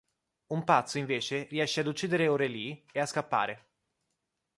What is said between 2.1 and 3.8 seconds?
Aurélie, e a scappare.